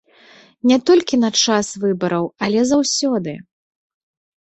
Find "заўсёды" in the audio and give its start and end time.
2.73-3.39